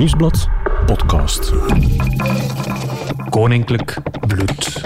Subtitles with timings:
[0.00, 0.48] Nieuwsblad
[0.86, 1.52] podcast.
[3.30, 4.82] Koninklijk bloed.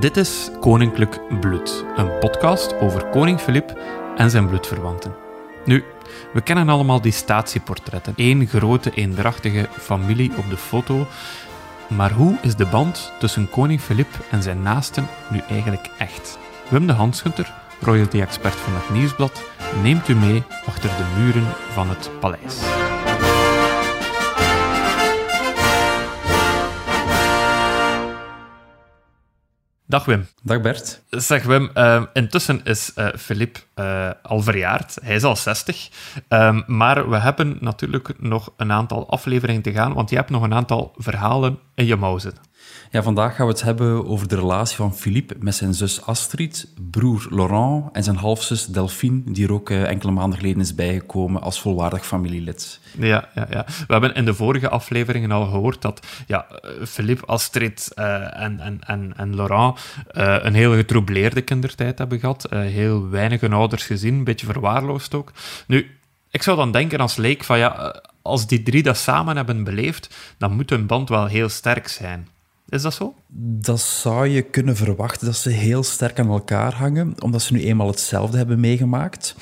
[0.00, 3.78] Dit is Koninklijk Bloed, een podcast over koning Filip
[4.16, 5.14] en zijn bloedverwanten.
[5.64, 5.84] Nu,
[6.32, 8.12] we kennen allemaal die statieportretten.
[8.16, 11.06] Eén grote, eendrachtige familie op de foto.
[11.88, 16.38] Maar hoe is de band tussen koning Filip en zijn naasten nu eigenlijk echt?
[16.68, 19.42] Wim de Hansgunter, royalty-expert van het Nieuwsblad,
[19.82, 22.73] neemt u mee achter de muren van het paleis.
[29.86, 30.26] Dag Wim.
[30.42, 31.02] Dag Bert.
[31.10, 34.98] Zeg Wim, uh, intussen is uh, Filip uh, al verjaard.
[35.02, 35.88] Hij is al 60.
[36.28, 40.42] Um, maar we hebben natuurlijk nog een aantal afleveringen te gaan, want je hebt nog
[40.42, 42.42] een aantal verhalen in je mouw zitten.
[42.90, 46.68] Ja, vandaag gaan we het hebben over de relatie van Philippe met zijn zus Astrid,
[46.90, 51.42] broer Laurent en zijn halfzus Delphine, die er ook uh, enkele maanden geleden is bijgekomen
[51.42, 52.80] als volwaardig familielid.
[52.98, 53.64] Ja, ja, ja.
[53.66, 56.46] We hebben in de vorige afleveringen al gehoord dat ja,
[56.86, 59.78] Philippe, Astrid uh, en, en, en, en Laurent
[60.12, 62.46] een heel getroubleerde kindertijd hebben gehad.
[62.50, 65.32] heel weinig ouders gezien, een beetje verwaarloosd ook.
[65.66, 65.98] Nu,
[66.30, 70.14] ik zou dan denken als leek van ja, als die drie dat samen hebben beleefd,
[70.38, 72.28] dan moet hun band wel heel sterk zijn.
[72.68, 73.14] Is dat zo?
[73.36, 77.62] Dat zou je kunnen verwachten, dat ze heel sterk aan elkaar hangen, omdat ze nu
[77.62, 79.34] eenmaal hetzelfde hebben meegemaakt.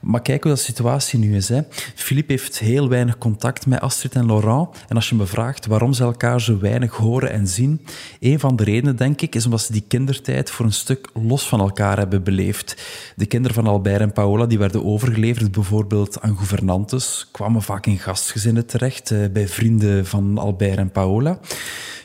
[0.00, 1.50] Maar kijk hoe dat situatie nu is.
[1.94, 4.68] Philippe heeft heel weinig contact met Astrid en Laurent.
[4.88, 7.86] En als je me vraagt waarom ze elkaar zo weinig horen en zien,
[8.20, 11.48] een van de redenen, denk ik, is omdat ze die kindertijd voor een stuk los
[11.48, 12.76] van elkaar hebben beleefd.
[13.16, 17.98] De kinderen van Albert en Paola die werden overgeleverd bijvoorbeeld aan gouvernantes, kwamen vaak in
[17.98, 21.38] gastgezinnen terecht, eh, bij vrienden van Albert en Paola.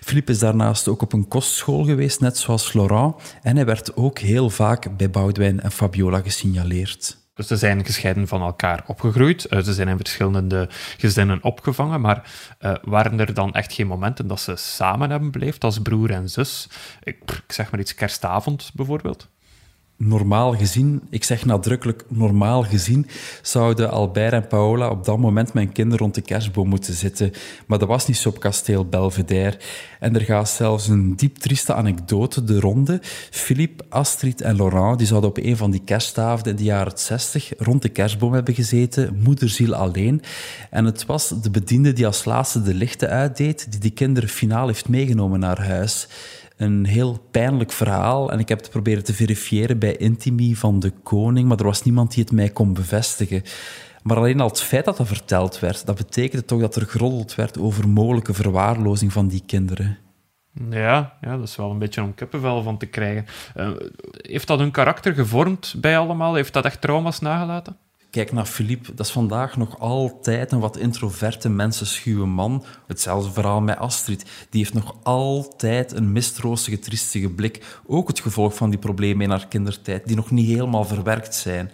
[0.05, 3.15] Philippe is daarnaast ook op een kostschool geweest, net zoals Laurent.
[3.41, 7.17] En hij werd ook heel vaak bij Boudewijn en Fabiola gesignaleerd.
[7.33, 9.41] Dus ze zijn gescheiden van elkaar opgegroeid.
[9.49, 12.01] Ze zijn in verschillende gezinnen opgevangen.
[12.01, 16.11] Maar uh, waren er dan echt geen momenten dat ze samen hebben beleefd als broer
[16.11, 16.69] en zus?
[17.03, 19.27] Ik, ik zeg maar iets, kerstavond bijvoorbeeld?
[20.07, 23.07] Normaal gezien, ik zeg nadrukkelijk normaal gezien,
[23.41, 27.31] zouden Albert en Paola op dat moment mijn kinderen rond de kerstboom moeten zitten.
[27.65, 29.59] Maar dat was niet zo op kasteel Belvedere.
[29.99, 32.99] En er gaat zelfs een diep trieste anekdote de ronde.
[33.29, 37.51] Philippe, Astrid en Laurent die zouden op een van die kerstavonden in de jaren 60
[37.57, 40.21] rond de kerstboom hebben gezeten, moederziel alleen.
[40.69, 44.67] En het was de bediende die als laatste de lichten uitdeed, die die kinderen finaal
[44.67, 46.07] heeft meegenomen naar huis
[46.61, 48.31] een heel pijnlijk verhaal.
[48.31, 51.83] En ik heb het proberen te verifiëren bij Intimi van de koning, maar er was
[51.83, 53.43] niemand die het mij kon bevestigen.
[54.03, 57.35] Maar alleen al het feit dat dat verteld werd, dat betekende toch dat er geroddeld
[57.35, 59.97] werd over mogelijke verwaarlozing van die kinderen.
[60.69, 63.25] Ja, ja, dat is wel een beetje om kippenvel van te krijgen.
[63.55, 63.69] Uh,
[64.11, 66.33] heeft dat hun karakter gevormd bij allemaal?
[66.33, 67.77] Heeft dat echt trauma's nagelaten?
[68.11, 72.63] Kijk naar Philippe, dat is vandaag nog altijd een wat introverte, mensenschuwe man.
[72.87, 74.25] Hetzelfde verhaal met Astrid.
[74.49, 77.79] Die heeft nog altijd een mistroostige, triestige blik.
[77.87, 81.71] Ook het gevolg van die problemen in haar kindertijd, die nog niet helemaal verwerkt zijn.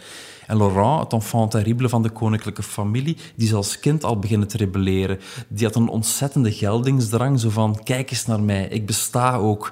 [0.48, 4.48] En Laurent, het enfant terrible van de koninklijke familie, die is als kind al beginnen
[4.48, 5.20] te rebelleren.
[5.48, 9.72] Die had een ontzettende geldingsdrang, zo van, kijk eens naar mij, ik besta ook.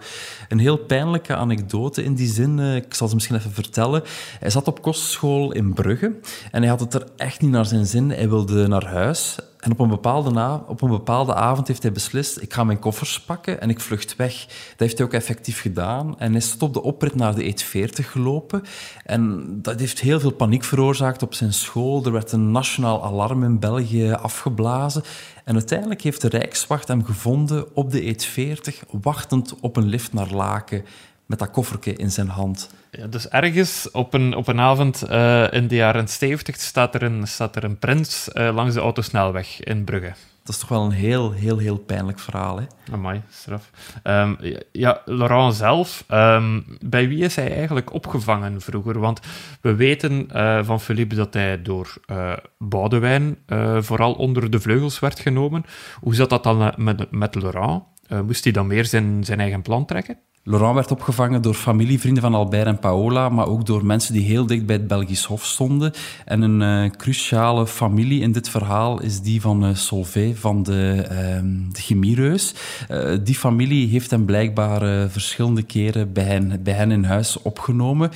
[0.50, 4.04] Een heel pijnlijke anekdote in die zin, eh, ik zal ze misschien even vertellen.
[4.40, 6.20] Hij zat op kostschool in Brugge
[6.52, 8.10] en hij had het er echt niet naar zijn zin.
[8.10, 12.42] Hij wilde naar huis en op een, bepaalde op een bepaalde avond heeft hij beslist,
[12.42, 14.46] ik ga mijn koffers pakken en ik vlucht weg.
[14.46, 16.20] Dat heeft hij ook effectief gedaan.
[16.20, 18.64] En hij is op de oprit naar de E40 gelopen.
[19.06, 22.06] En dat heeft heel veel paniek veroorzaakt op zijn school.
[22.06, 25.04] Er werd een nationaal alarm in België afgeblazen.
[25.44, 30.32] En uiteindelijk heeft de Rijkswacht hem gevonden op de E40, wachtend op een lift naar
[30.32, 30.86] Laken
[31.26, 32.70] met dat koffertje in zijn hand.
[32.92, 37.04] Ja, dus ergens op een, op een avond uh, in de jaren 70 staat er
[37.04, 40.14] een, staat er een prins uh, langs de autosnelweg in Brugge.
[40.44, 42.66] Dat is toch wel een heel, heel, heel pijnlijk verhaal, hè?
[42.92, 43.70] Amai, straf.
[44.04, 44.38] Um,
[44.72, 49.00] ja, Laurent zelf, um, bij wie is hij eigenlijk opgevangen vroeger?
[49.00, 49.20] Want
[49.62, 55.00] we weten uh, van Philippe dat hij door uh, Boudewijn uh, vooral onder de vleugels
[55.00, 55.66] werd genomen.
[56.00, 57.84] Hoe zat dat dan met, met Laurent?
[58.26, 60.18] moest hij dan meer zijn, zijn eigen plan trekken?
[60.48, 64.46] Laurent werd opgevangen door familievrienden van Albert en Paola, maar ook door mensen die heel
[64.46, 65.92] dicht bij het Belgisch Hof stonden.
[66.26, 71.08] En een uh, cruciale familie in dit verhaal is die van uh, Solvay, van de,
[71.12, 72.54] uh, de.
[72.92, 78.12] Uh, die familie heeft hem blijkbaar verschillende keren bij hen, bij hen in huis opgenomen.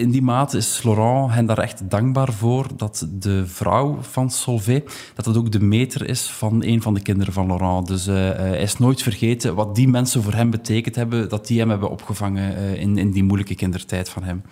[0.00, 4.84] in die mate is Laurent hen daar echt dankbaar voor dat de vrouw van Solvay,
[5.14, 7.86] dat dat ook de meter is van een van de kinderen van Laurent.
[7.86, 11.70] Dus hij is nooit vergeten wat die mensen voor hem betekend hebben dat die hem
[11.70, 14.42] hebben opgevangen uh, in, in die moeilijke kindertijd van hem.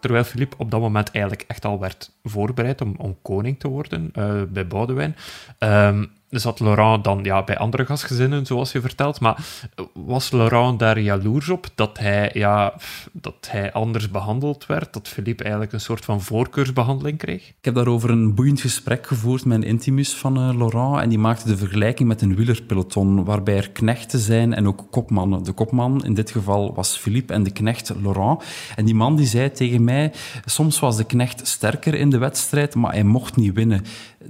[0.00, 4.12] Terwijl Filip op dat moment eigenlijk echt al werd voorbereid om, om koning te worden
[4.18, 5.16] uh, bij Boudewijn,
[5.58, 9.20] um, zat Laurent dan ja, bij andere gastgezinnen, zoals je vertelt.
[9.20, 9.46] Maar
[9.92, 12.74] was Laurent daar jaloers op dat hij, ja,
[13.12, 14.92] dat hij anders behandeld werd?
[14.92, 17.48] Dat Philippe eigenlijk een soort van voorkeursbehandeling kreeg?
[17.48, 21.02] Ik heb daarover een boeiend gesprek gevoerd met een intimus van uh, Laurent.
[21.02, 25.44] En die maakte de vergelijking met een wielerpeloton, waarbij er knechten zijn en ook kopmannen.
[25.44, 28.42] De kopman in dit geval was Philippe en de knecht Laurent.
[28.76, 30.12] En die man die zei tegen mij,
[30.44, 33.84] soms was de knecht sterker in de wedstrijd, maar hij mocht niet winnen.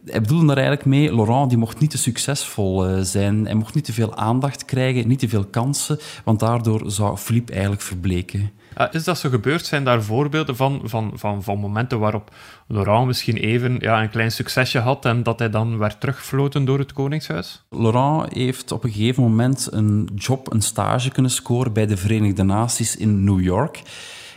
[0.05, 3.45] Hij bedoelde daar eigenlijk mee, Laurent die mocht niet te succesvol eh, zijn.
[3.45, 7.53] Hij mocht niet te veel aandacht krijgen, niet te veel kansen, want daardoor zou Philippe
[7.53, 8.51] eigenlijk verbleken.
[8.91, 9.67] is dat zo gebeurd?
[9.67, 12.35] Zijn daar voorbeelden van, van, van, van momenten waarop
[12.67, 16.79] Laurent misschien even ja, een klein succesje had en dat hij dan werd teruggefloten door
[16.79, 17.65] het Koningshuis?
[17.71, 22.43] Laurent heeft op een gegeven moment een job, een stage kunnen scoren bij de Verenigde
[22.43, 23.83] Naties in New York.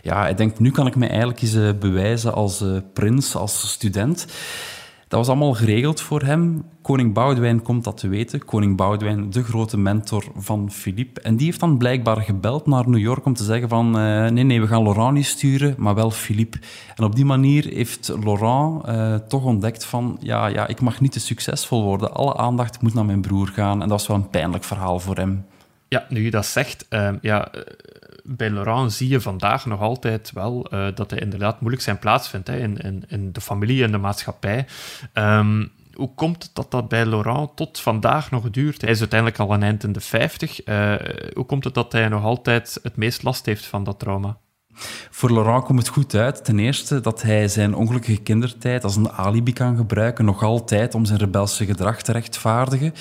[0.01, 3.71] Ja, ik denk, nu kan ik me eigenlijk eens eh, bewijzen als uh, prins, als
[3.71, 4.27] student.
[5.11, 6.63] Dat was allemaal geregeld voor hem.
[6.81, 8.45] Koning Boudewijn komt dat te weten.
[8.45, 11.21] Koning Boudewijn, de grote mentor van Philippe.
[11.21, 13.87] En die heeft dan blijkbaar gebeld naar New York om te zeggen van...
[13.87, 16.59] Uh, nee, nee, we gaan Laurent niet sturen, maar wel Philippe.
[16.95, 20.17] En op die manier heeft Laurent uh, toch ontdekt van...
[20.19, 22.13] Ja, ja, ik mag niet te succesvol worden.
[22.13, 23.81] Alle aandacht moet naar mijn broer gaan.
[23.81, 25.45] En dat was wel een pijnlijk verhaal voor hem.
[25.87, 26.85] Ja, nu je dat zegt...
[26.89, 27.51] Uh, ja
[28.23, 32.29] bij Laurent zie je vandaag nog altijd wel uh, dat hij inderdaad moeilijk zijn plaats
[32.29, 34.65] vindt hè, in, in, in de familie en de maatschappij.
[35.13, 38.81] Um, hoe komt het dat dat bij Laurent tot vandaag nog duurt?
[38.81, 40.67] Hij is uiteindelijk al een eind in de 50.
[40.67, 40.95] Uh,
[41.33, 44.37] hoe komt het dat hij nog altijd het meest last heeft van dat trauma?
[45.09, 46.45] Voor Laurent komt het goed uit.
[46.45, 51.05] Ten eerste dat hij zijn ongelukkige kindertijd als een alibi kan gebruiken, nog altijd om
[51.05, 52.93] zijn rebelse gedrag te rechtvaardigen.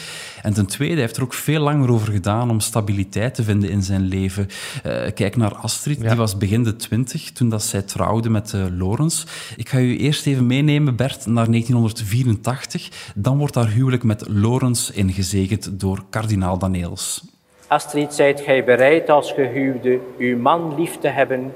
[0.43, 3.70] En ten tweede hij heeft er ook veel langer over gedaan om stabiliteit te vinden
[3.70, 4.49] in zijn leven.
[4.87, 9.08] Uh, kijk naar Astrid, die was begin de twintig toen dat zij trouwde met uh.
[9.56, 13.12] Ik ga u eerst even meenemen, Bert, naar 1984.
[13.14, 17.23] Dan wordt haar huwelijk met Lorenz ingezegend door kardinaal Daneels.
[17.70, 21.55] Astrid, zijt gij bereid als gehuwde uw man lief te hebben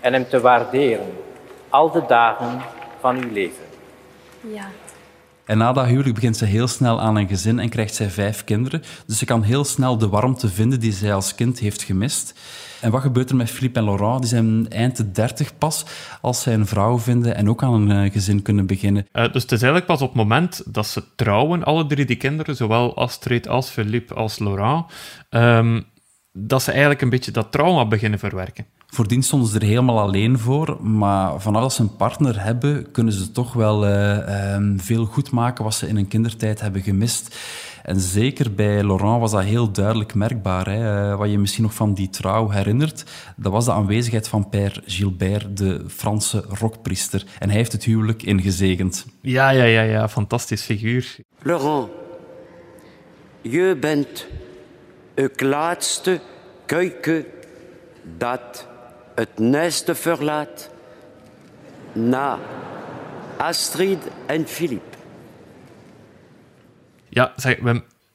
[0.00, 1.06] en hem te waarderen,
[1.68, 2.60] al de dagen
[3.00, 3.64] van uw leven?
[4.40, 4.68] Ja.
[5.44, 8.44] En na dat huwelijk begint ze heel snel aan een gezin en krijgt zij vijf
[8.44, 8.82] kinderen.
[9.06, 12.34] Dus ze kan heel snel de warmte vinden die zij als kind heeft gemist.
[12.80, 14.20] En wat gebeurt er met Philippe en Laurent?
[14.20, 15.84] Die zijn eind de dertig pas
[16.20, 19.06] als zij een vrouw vinden en ook aan een uh, gezin kunnen beginnen.
[19.12, 22.16] Uh, dus het is eigenlijk pas op het moment dat ze trouwen, alle drie die
[22.16, 24.84] kinderen, zowel Astrid als Philippe als Laurent,
[25.30, 25.84] um,
[26.32, 28.66] dat ze eigenlijk een beetje dat trauma beginnen verwerken.
[28.86, 33.12] Voordien stonden ze er helemaal alleen voor, maar vanaf dat ze een partner hebben, kunnen
[33.12, 37.36] ze toch wel uh, um, veel goed maken wat ze in hun kindertijd hebben gemist.
[37.82, 40.66] En zeker bij Laurent was dat heel duidelijk merkbaar.
[40.66, 41.10] Hè.
[41.10, 43.04] Eh, wat je misschien nog van die trouw herinnert,
[43.36, 47.24] dat was de aanwezigheid van Père Gilbert, de Franse rockpriester.
[47.38, 49.06] En hij heeft het huwelijk ingezegend.
[49.20, 50.08] Ja, ja, ja, ja.
[50.08, 51.16] fantastisch figuur.
[51.42, 51.88] Laurent,
[53.42, 54.26] je bent
[55.14, 56.20] het laatste
[56.66, 57.24] kuiken
[58.18, 58.66] dat
[59.14, 60.70] het nest verlaat
[61.92, 62.38] na
[63.36, 64.89] Astrid en Philippe.
[67.10, 67.34] Ja,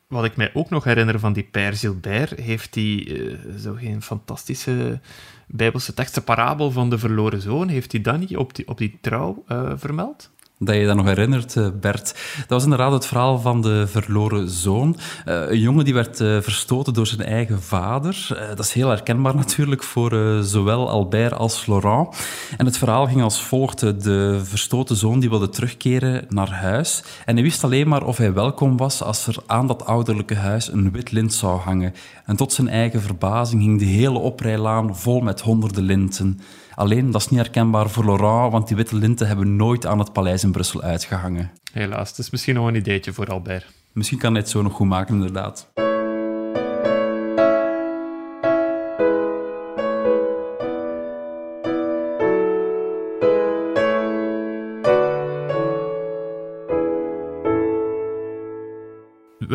[0.07, 4.01] wat ik mij ook nog herinner van die Père Gilbert, heeft hij uh, zo geen
[4.01, 4.99] fantastische
[5.47, 8.77] bijbelse tekst, de parabel van de verloren zoon, heeft hij dan niet op die, op
[8.77, 10.31] die trouw uh, vermeld?
[10.59, 12.15] Dat je dat nog herinnert, eh, Bert.
[12.37, 14.97] Dat was inderdaad het verhaal van de verloren zoon.
[15.27, 18.27] Uh, een jongen die werd uh, verstoten door zijn eigen vader.
[18.55, 22.15] Dat is heel herkenbaar natuurlijk voor zowel Albert als Laurent.
[22.57, 23.79] En het verhaal ging als volgt.
[23.79, 27.03] De verstoten zoon die wilde terugkeren naar huis.
[27.25, 30.71] En hij wist alleen maar of hij welkom was als er aan dat ouderlijke huis
[30.71, 31.93] een wit lint zou hangen.
[32.25, 36.39] En tot zijn eigen verbazing hing de hele oprijlaan vol met honderden linten.
[36.75, 40.13] Alleen, dat is niet herkenbaar voor Laurent, want die witte linten hebben nooit aan het
[40.13, 41.51] paleis in Brussel uitgehangen.
[41.73, 43.65] Helaas, het is misschien nog een ideetje voor Albert.
[43.91, 45.71] Misschien kan hij het zo nog goed maken, inderdaad.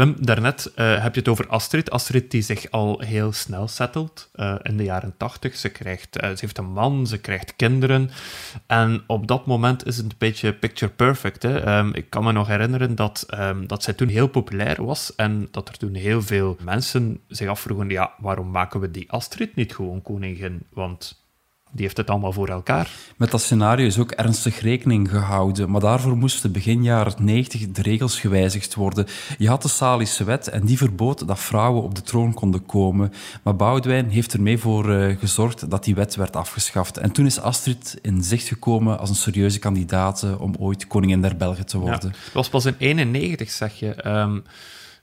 [0.00, 1.90] Wim, daarnet uh, heb je het over Astrid.
[1.90, 5.56] Astrid die zich al heel snel settelt uh, in de jaren tachtig.
[5.56, 8.10] Ze, krijgt, uh, ze heeft een man, ze krijgt kinderen.
[8.66, 11.42] En op dat moment is het een beetje picture perfect.
[11.42, 11.78] Hè?
[11.78, 15.48] Um, ik kan me nog herinneren dat, um, dat zij toen heel populair was en
[15.50, 19.74] dat er toen heel veel mensen zich afvroegen, ja, waarom maken we die Astrid niet
[19.74, 20.62] gewoon koningin?
[20.72, 21.24] Want
[21.70, 22.90] die heeft het allemaal voor elkaar.
[23.16, 27.82] Met dat scenario is ook ernstig rekening gehouden, maar daarvoor moesten begin jaren 90 de
[27.82, 29.06] regels gewijzigd worden.
[29.38, 33.12] Je had de Salische wet en die verbood dat vrouwen op de troon konden komen.
[33.42, 36.96] Maar Boudewijn heeft ermee voor uh, gezorgd dat die wet werd afgeschaft.
[36.96, 41.36] En toen is Astrid in zicht gekomen als een serieuze kandidaat om ooit koningin der
[41.36, 42.08] Belgen te worden.
[42.08, 44.06] Ja, dat was pas in 91, zeg je.
[44.06, 44.42] Um,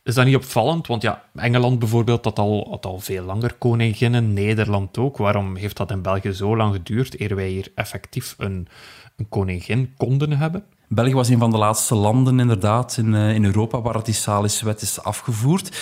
[0.08, 0.88] is dat niet opvallend?
[0.88, 5.18] Want ja, Engeland bijvoorbeeld had al, had al veel langer koninginnen, Nederland ook.
[5.18, 8.68] Waarom heeft dat in België zo lang geduurd eer wij hier effectief een,
[9.16, 10.64] een koningin konden hebben?
[10.88, 14.66] België was een van de laatste landen inderdaad in, uh, in Europa waar die Salische
[14.66, 15.78] wet is afgevoerd.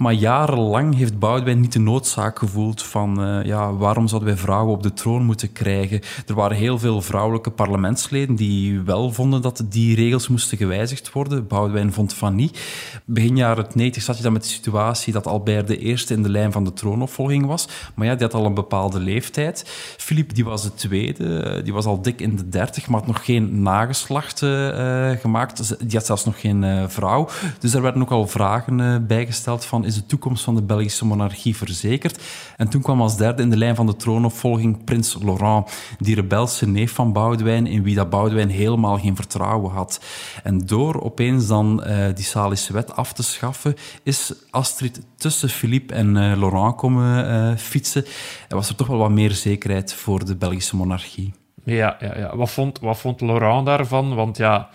[0.00, 4.74] Maar jarenlang heeft Boudewijn niet de noodzaak gevoeld van uh, ja, waarom zouden wij vrouwen
[4.74, 6.00] op de troon moeten krijgen.
[6.26, 11.46] Er waren heel veel vrouwelijke parlementsleden die wel vonden dat die regels moesten gewijzigd worden.
[11.46, 12.60] Boudewijn vond van niet.
[13.04, 16.28] Begin jaren 90 zat je dan met de situatie dat Albert de eerste in de
[16.28, 17.68] lijn van de troonopvolging was.
[17.94, 19.64] Maar ja, die had al een bepaalde leeftijd.
[19.96, 23.24] Philippe die was de tweede, die was al dik in de dertig, maar had nog
[23.24, 25.88] geen nageslacht uh, gemaakt.
[25.88, 27.28] Die had zelfs nog geen vrouw.
[27.58, 32.22] Dus er werden ook al vragen bijgesteld van de toekomst van de Belgische monarchie verzekerd.
[32.56, 36.66] En toen kwam als derde in de lijn van de troonopvolging prins Laurent, die rebelse
[36.66, 40.00] neef van Boudewijn, in wie dat Boudewijn helemaal geen vertrouwen had.
[40.42, 45.94] En door opeens dan uh, die Salische wet af te schaffen, is Astrid tussen Philippe
[45.94, 48.04] en uh, Laurent komen uh, fietsen.
[48.48, 51.32] En was er toch wel wat meer zekerheid voor de Belgische monarchie.
[51.64, 52.36] Ja, ja, ja.
[52.36, 54.14] Wat, vond, wat vond Laurent daarvan?
[54.14, 54.68] Want ja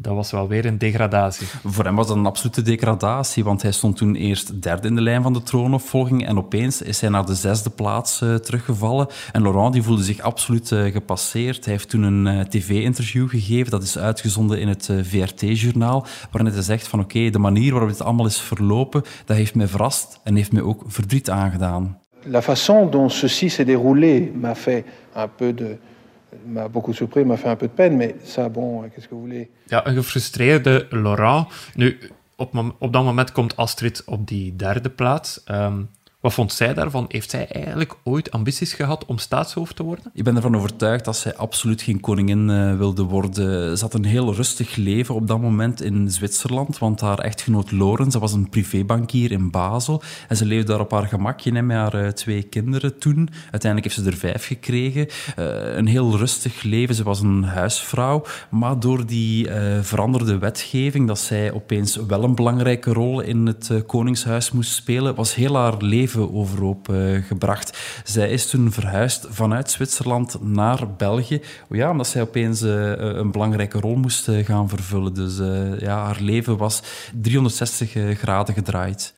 [0.00, 1.46] dat was wel weer een degradatie.
[1.64, 5.00] Voor hem was dat een absolute degradatie, want hij stond toen eerst derde in de
[5.00, 9.06] lijn van de troonopvolging en opeens is hij naar de zesde plaats uh, teruggevallen.
[9.32, 11.64] En Laurent die voelde zich absoluut uh, gepasseerd.
[11.64, 16.62] Hij heeft toen een uh, tv-interview gegeven, dat is uitgezonden in het VRT-journaal, waarin hij
[16.62, 20.20] zegt van oké, okay, de manier waarop dit allemaal is verlopen, dat heeft mij verrast
[20.24, 21.98] en heeft mij ook verdriet aangedaan.
[22.24, 24.84] La façon dont ceci s'est déroulé m'a fait
[25.16, 25.78] un peu de
[26.46, 29.20] m'a beaucoup surpris, m'a fait un peu de peine, mais ça, bon, qu'est-ce que vous
[29.20, 31.46] voulez Ja, een gefrustreerde Laurent.
[31.74, 31.98] Nu,
[32.36, 35.42] op, op dat moment komt Astrid op die derde plaats.
[35.50, 35.88] Um,
[36.20, 37.04] wat vond zij daarvan?
[37.08, 40.10] Heeft zij eigenlijk ooit ambities gehad om staatshoofd te worden?
[40.14, 43.78] Ik ben ervan overtuigd dat zij absoluut geen koningin uh, wilde worden.
[43.78, 48.10] Ze had een heel rustig leven op dat moment in Zwitserland, want haar echtgenoot Loren,
[48.10, 52.04] ze was een privébankier in Basel en ze leefde daar op haar gemakje met haar
[52.04, 53.28] uh, twee kinderen toen.
[53.50, 55.06] Uiteindelijk heeft ze er vijf gekregen.
[55.38, 56.94] Uh, een heel rustig leven.
[56.94, 59.48] Ze was een huisvrouw, maar door die
[59.80, 65.34] veranderde wetgeving, dat zij opeens wel een belangrijke rol in het koningshuis moest spelen, was
[65.34, 67.78] heel haar leven leven overhoop uh, gebracht.
[68.04, 71.40] Zij is toen verhuisd vanuit Zwitserland naar België.
[71.70, 75.14] Ja, omdat zij opeens uh, een belangrijke rol moest gaan vervullen.
[75.14, 75.36] Dus
[75.80, 76.82] ja, haar leven was
[77.14, 79.14] 360 graden gedraaid.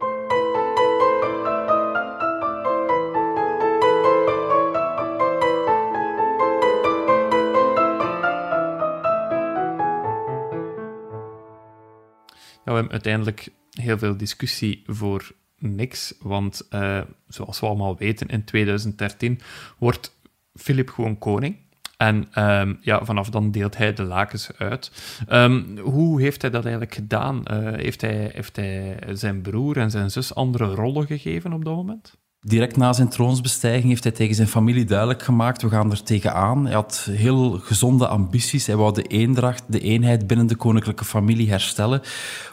[12.65, 18.29] Ja, we hebben uiteindelijk heel veel discussie voor niks, want uh, zoals we allemaal weten,
[18.29, 19.41] in 2013
[19.79, 20.19] wordt
[20.55, 21.57] Filip gewoon koning.
[21.97, 24.91] En um, ja, vanaf dan deelt hij de lakens uit.
[25.29, 27.43] Um, hoe heeft hij dat eigenlijk gedaan?
[27.51, 31.75] Uh, heeft, hij, heeft hij zijn broer en zijn zus andere rollen gegeven op dat
[31.75, 32.19] moment?
[32.47, 36.65] Direct na zijn troonsbestijging heeft hij tegen zijn familie duidelijk gemaakt, we gaan er tegenaan.
[36.65, 38.67] Hij had heel gezonde ambities.
[38.67, 42.01] Hij wou de eendracht, de eenheid binnen de koninklijke familie herstellen.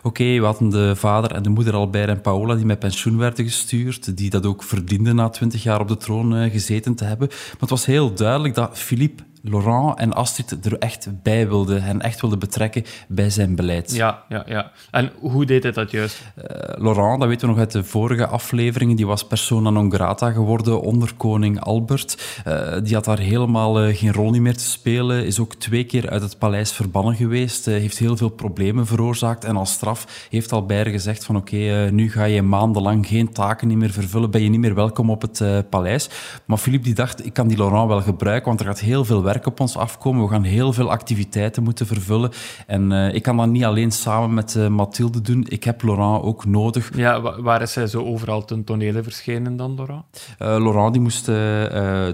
[0.04, 3.46] Oké, we hadden de vader en de moeder Albert en Paola die met pensioen werden
[3.46, 7.28] gestuurd, die dat ook verdienden na twintig jaar op de troon eh, gezeten te hebben.
[7.28, 12.02] Maar het was heel duidelijk dat Philippe Laurent en Astrid er echt bij wilde en
[12.02, 13.96] echt wilde betrekken bij zijn beleid.
[13.96, 14.72] Ja, ja, ja.
[14.92, 16.22] En hoe deed hij dat juist?
[16.38, 16.44] Uh,
[16.76, 20.82] Laurent, dat weten we nog uit de vorige afleveringen, die was persona non grata geworden
[20.82, 22.42] onder koning Albert.
[22.48, 26.10] Uh, die had daar helemaal uh, geen rol meer te spelen, is ook twee keer
[26.10, 30.88] uit het paleis verbannen geweest, heeft heel veel problemen veroorzaakt en als straf heeft Albert
[30.88, 34.60] gezegd van oké, okay, nu ga je maandenlang geen taken meer vervullen, ben je niet
[34.60, 36.10] meer welkom op het paleis.
[36.46, 39.24] Maar Philippe die dacht, ik kan die Laurent wel gebruiken, want er gaat heel veel
[39.24, 40.24] werk werk op ons afkomen.
[40.24, 42.32] We gaan heel veel activiteiten moeten vervullen.
[42.68, 45.46] En uh, ik kan dat niet alleen samen met uh, Mathilde doen.
[45.50, 46.92] Ik heb Laurent ook nodig.
[46.96, 50.04] Ja, waar is hij zo overal ten tonele verschenen dan, Laurent?
[50.14, 51.26] Uh, Laurent die moest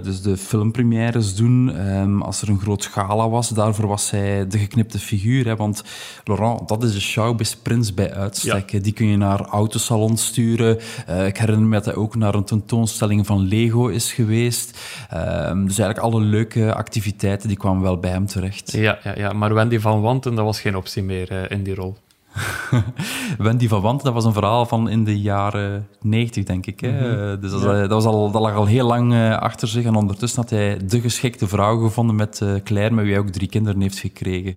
[0.02, 1.88] dus de filmpremières doen.
[1.98, 5.46] Um, als er een groot gala was, daarvoor was hij de geknipte figuur.
[5.46, 5.84] Hè, want
[6.24, 8.70] Laurent, dat is de showbiz-prins bij uitstek.
[8.70, 8.78] Ja.
[8.78, 10.78] Die kun je naar autosalons sturen.
[11.26, 14.78] ik herinner me dat hij ook naar een tentoonstelling van Lego is geweest.
[15.14, 17.03] Um, dus eigenlijk alle leuke activiteiten
[17.42, 18.72] die kwamen wel bij hem terecht.
[18.72, 19.32] Ja, ja, ja.
[19.32, 21.96] maar Wendy van Wanten, dat was geen optie meer uh, in die rol.
[23.38, 26.80] Wendy van Wanten, dat was een verhaal van in de jaren 90, denk ik.
[26.80, 26.90] Hè?
[26.90, 27.40] Mm -hmm.
[27.40, 27.80] Dus dat, ja.
[27.80, 29.84] dat, was al, dat lag al heel lang uh, achter zich.
[29.84, 33.30] En ondertussen had hij de geschikte vrouw gevonden met uh, Claire, met wie hij ook
[33.30, 34.56] drie kinderen heeft gekregen.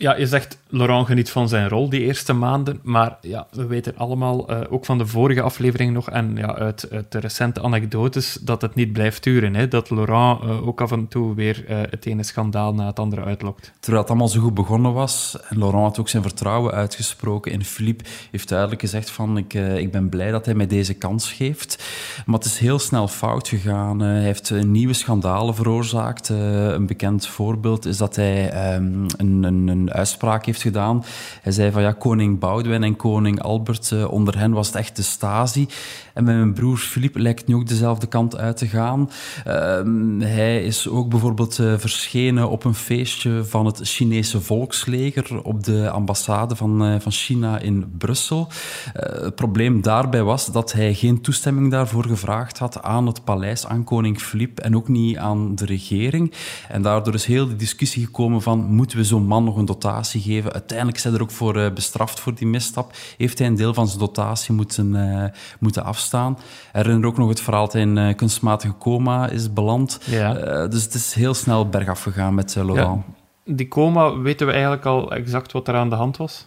[0.00, 3.96] Ja, je zegt Laurent geniet van zijn rol die eerste maanden, maar ja, we weten
[3.96, 8.62] allemaal, uh, ook van de vorige aflevering nog en ja, uit, de recente anekdotes, dat
[8.62, 9.54] het niet blijft duren.
[9.54, 9.68] Hè?
[9.68, 13.24] Dat Laurent uh, ook af en toe weer uh, het ene schandaal na het andere
[13.24, 13.72] uitlokt.
[13.80, 17.64] Terwijl het allemaal zo goed begonnen was, en Laurent had ook zijn vertrouwen uitgesproken, en
[17.64, 21.84] Philippe heeft duidelijk gezegd van, ik, ik ben blij dat hij mij deze kans geeft.
[22.26, 24.00] Maar het is heel snel fout gegaan.
[24.00, 26.28] hij heeft nieuwe schandalen veroorzaakt.
[26.28, 31.04] een bekend voorbeeld is dat hij um, een, een, een uitspraak heeft gedaan.
[31.42, 34.96] Hij zei van ja, koning Boudewijn en koning Albert, uh, onder hen was het echt
[34.96, 35.66] de Stasi.
[36.14, 39.10] En met mijn broer Philippe lijkt nu ook dezelfde kant uit te gaan.
[39.46, 39.80] Uh,
[40.18, 45.90] hij is ook bijvoorbeeld uh, verschenen op een feestje van het Chinese volksleger op de
[45.90, 48.48] ambassade van, van China in Brussel.
[48.92, 53.84] het probleem daarbij was dat hij geen toestemming daarvoor gevraagd had aan het paleis, aan
[53.84, 56.32] koning Philippe en ook niet aan de regering.
[56.68, 60.20] En daardoor is heel de discussie gekomen van moeten we zo'n man nog een dotatie
[60.20, 60.52] geven.
[60.52, 62.92] Uiteindelijk is hij er ook voor uh, bestraft voor die misstap.
[63.16, 65.24] Heeft hij een deel van zijn dotatie moeten, uh,
[65.58, 66.38] moeten afstaan.
[66.72, 70.00] Herinner ook nog het verhaal dat hij in uh, kunstmatige coma is beland.
[70.04, 70.66] Ja.
[70.66, 73.04] dus het is heel snel bergaf gegaan met Laurent.
[73.44, 76.46] Ja, die coma, weten we eigenlijk al exact wat er aan de hand was?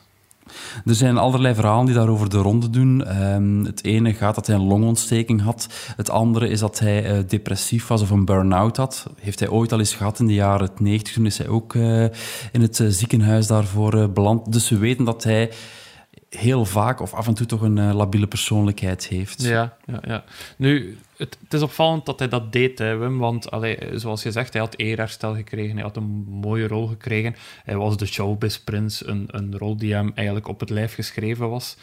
[0.86, 3.24] Er zijn allerlei verhalen die daarover de ronde doen.
[3.24, 5.68] Um, het ene gaat dat hij een longontsteking had.
[5.96, 9.08] Het andere is dat hij uh, depressief was of een burn-out had.
[9.20, 11.14] Heeft hij ooit al eens gehad in de jaren 90.
[11.14, 12.04] Toen is hij ook uh,
[12.52, 14.52] in het uh, ziekenhuis daarvoor beland.
[14.52, 15.50] Dus we weten dat hij
[16.38, 19.42] heel vaak of af en toe toch een labiele persoonlijkheid heeft.
[19.42, 20.24] Ja, ja, ja.
[20.58, 23.18] Nu, het, is opvallend dat hij dat deed, hè, Wim.
[23.18, 23.48] Want,
[23.94, 25.74] zoals je zegt, hij had eerherstel gekregen.
[25.74, 27.36] Hij had een mooie rol gekregen.
[27.64, 29.08] Hij was de showbiz-prins.
[29.08, 31.78] Een, een rol die hem eigenlijk op het lijf geschreven was.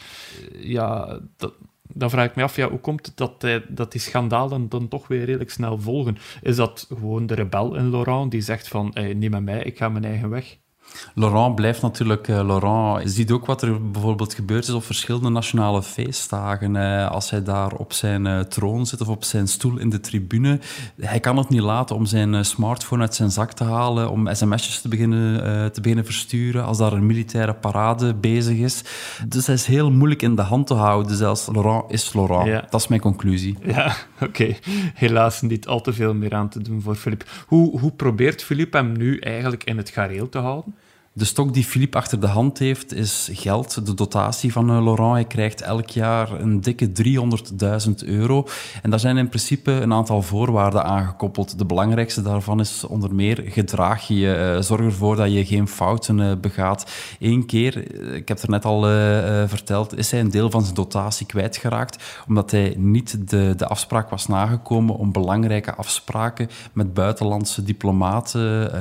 [0.59, 1.53] Ja, dat,
[1.93, 4.87] dan vraag ik me af, ja, hoe komt het dat, hij, dat die schandalen dan
[4.87, 6.17] toch weer redelijk snel volgen?
[6.41, 9.77] Is dat gewoon de rebel in Laurent die zegt van, hey, niet met mij, ik
[9.77, 10.57] ga mijn eigen weg?
[11.15, 13.03] Laurent blijft natuurlijk uh, Laurent.
[13.03, 16.75] Je ziet ook wat er bijvoorbeeld gebeurd is op verschillende nationale feestdagen.
[16.75, 19.99] Uh, als hij daar op zijn uh, troon zit of op zijn stoel in de
[19.99, 20.59] tribune.
[20.99, 24.81] Hij kan het niet laten om zijn smartphone uit zijn zak te halen, om sms'jes
[24.81, 28.83] te beginnen, te beginnen versturen als daar een militaire parade bezig is.
[29.27, 31.15] Dus hij is heel moeilijk in de hand te houden.
[31.15, 32.47] Zelfs Laurent is Laurent.
[32.47, 32.65] Ja.
[32.69, 33.57] Dat is mijn conclusie.
[33.63, 34.25] Ja, oké.
[34.25, 34.59] Okay.
[34.93, 37.25] Helaas niet al te veel meer aan te doen voor Philippe.
[37.47, 40.75] Hoe, hoe probeert Philippe hem nu eigenlijk in het gareel te houden?
[41.19, 45.13] De stok die Philippe achter de hand heeft, is geld, de dotatie van uh, Laurent.
[45.13, 46.91] Hij krijgt elk jaar een dikke
[47.87, 48.47] 300.000 euro.
[48.81, 51.57] En daar zijn in principe een aantal voorwaarden aangekoppeld.
[51.57, 54.53] De belangrijkste daarvan is onder meer gedraag je.
[54.55, 56.91] Uh, zorg ervoor dat je geen fouten uh, begaat.
[57.19, 57.77] Eén keer,
[58.15, 58.81] ik heb het er net al
[59.47, 64.09] verteld, is hij een deel van zijn dotatie kwijtgeraakt, omdat hij niet de, de afspraak
[64.09, 68.71] was nagekomen om belangrijke afspraken met buitenlandse diplomaten,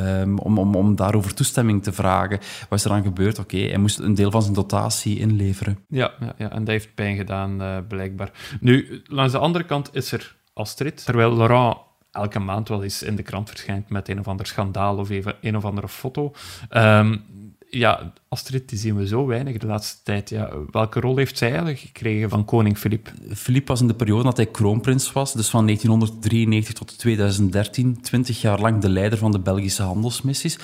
[0.42, 2.27] om, om, om daarover toestemming te vragen.
[2.68, 3.38] Wat is er dan gebeurd?
[3.38, 5.78] Oké, okay, hij moest een deel van zijn dotatie inleveren.
[5.88, 8.30] Ja, ja, ja en dat heeft pijn gedaan, uh, blijkbaar.
[8.60, 11.04] Nu, langs de andere kant is er Astrid.
[11.04, 11.76] Terwijl Laurent
[12.10, 15.34] elke maand wel eens in de krant verschijnt met een of ander schandaal of even
[15.40, 16.32] een of andere foto.
[16.70, 17.24] Um,
[17.70, 20.30] ja, Astrid die zien we zo weinig de laatste tijd.
[20.30, 23.12] Ja, welke rol heeft zij eigenlijk gekregen van koning Filip?
[23.34, 28.40] Filip was in de periode dat hij kroonprins was, dus van 1993 tot 2013, 20
[28.40, 30.58] jaar lang de leider van de Belgische handelsmissies.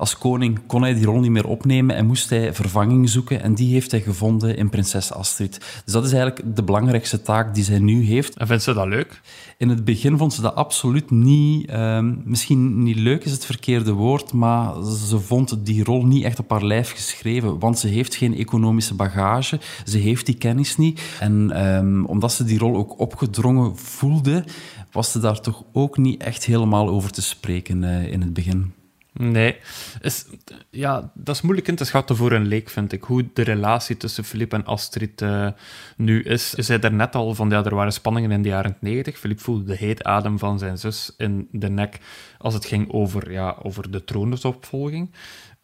[0.00, 3.42] Als koning kon hij die rol niet meer opnemen en moest hij vervanging zoeken.
[3.42, 5.58] En die heeft hij gevonden in prinses Astrid.
[5.84, 8.36] Dus dat is eigenlijk de belangrijkste taak die zij nu heeft.
[8.36, 9.20] En vindt ze dat leuk?
[9.58, 11.70] In het begin vond ze dat absoluut niet...
[11.70, 16.38] Uh, misschien niet leuk is het verkeerde woord, maar ze vond die rol niet echt
[16.38, 17.58] op haar lijf geschreven.
[17.58, 19.60] Want ze heeft geen economische bagage.
[19.84, 21.00] Ze heeft die kennis niet.
[21.18, 24.44] En um, omdat ze die rol ook opgedrongen voelde,
[24.92, 28.78] was ze daar toch ook niet echt helemaal over te spreken uh, in het begin.
[29.12, 29.56] Nee.
[30.00, 30.26] Is,
[30.70, 33.04] ja, dat is moeilijk in te schatten voor een leek, vind ik.
[33.04, 35.48] Hoe de relatie tussen Philippe en Astrid uh,
[35.96, 36.52] nu is.
[36.56, 39.18] Je zei daarnet al van, ja, er waren spanningen in de jaren 90.
[39.18, 41.98] Philippe voelde de heet adem van zijn zus in de nek
[42.38, 45.14] als het ging over, ja, over de troonsopvolging.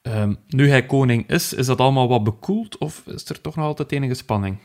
[0.03, 3.65] Um, nu hij koning is, is dat allemaal wat bekoeld of is er toch nog
[3.65, 4.59] altijd enige spanning?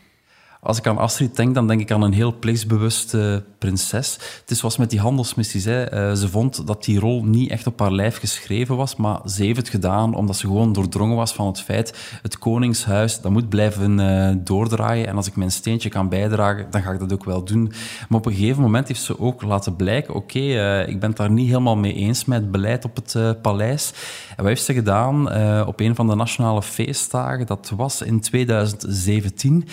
[0.63, 4.13] Als ik aan Astrid denk, dan denk ik aan een heel plichtsbewuste prinses.
[4.41, 5.65] Het is zoals met die handelsmissies.
[5.65, 5.83] Hè.
[5.83, 9.43] Eh, ze vond dat die rol niet echt op haar lijf geschreven was, maar ze
[9.43, 13.49] heeft het gedaan omdat ze gewoon doordrongen was van het feit het koningshuis, dat moet
[13.49, 15.07] blijven uh, doordraaien.
[15.07, 17.71] En als ik mijn steentje kan bijdragen, dan ga ik dat ook wel doen.
[18.09, 20.39] Maar op een gegeven moment heeft ze ook laten blijken, oké,
[20.87, 23.93] ik ben het daar niet helemaal mee eens met het beleid op het paleis.
[24.29, 25.27] En wat heeft ze gedaan
[25.65, 27.45] op een van de nationale feestdagen?
[27.45, 29.67] Dat was in 2017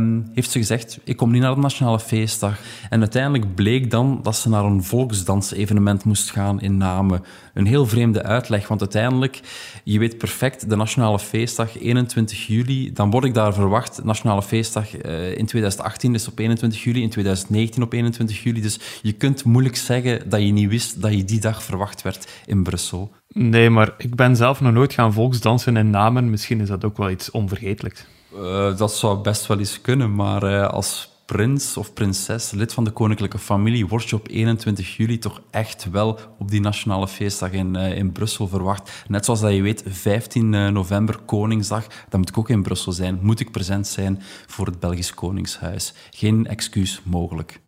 [0.00, 2.60] um, heeft ze gezegd, ik kom niet naar de Nationale Feestdag.
[2.90, 7.24] En uiteindelijk bleek dan dat ze naar een volksdansevenement moest gaan in Namen.
[7.54, 9.40] Een heel vreemde uitleg, want uiteindelijk,
[9.84, 14.04] je weet perfect, de Nationale Feestdag, 21 juli, dan word ik daar verwacht.
[14.04, 18.60] Nationale Feestdag uh, in 2018 is op 21 juli, in 2019 op 21 juli.
[18.60, 22.28] Dus je kunt moeilijk zeggen dat je niet wist dat je die dag verwacht werd
[22.46, 23.12] in Brussel.
[23.32, 26.30] Nee, maar ik ben zelf nog nooit gaan volksdansen in Namen.
[26.30, 28.06] Misschien is dat ook wel iets onvergetelijks.
[28.34, 32.84] Uh, dat zou best wel eens kunnen, maar uh, als prins of prinses, lid van
[32.84, 37.50] de koninklijke familie, word je op 21 juli toch echt wel op die nationale feestdag
[37.52, 39.04] in, uh, in Brussel verwacht.
[39.08, 43.18] Net zoals dat je weet, 15 november, Koningsdag, dat moet ik ook in Brussel zijn.
[43.22, 45.94] Moet ik present zijn voor het Belgisch Koningshuis.
[46.10, 47.60] Geen excuus mogelijk.